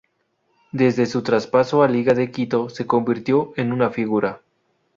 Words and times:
Desde 0.71 1.05
su 1.05 1.21
traspaso 1.21 1.83
a 1.83 1.87
Liga 1.87 2.15
de 2.15 2.31
Quito 2.31 2.69
se 2.71 2.87
convirtió 2.87 3.53
en 3.55 3.71
una 3.71 3.91
figura. 3.91 4.41